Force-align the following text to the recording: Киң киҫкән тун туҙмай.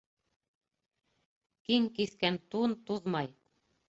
Киң 1.67 1.85
киҫкән 1.99 2.39
тун 2.55 2.73
туҙмай. 2.89 3.31